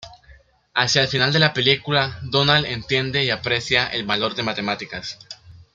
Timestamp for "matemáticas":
4.41-5.19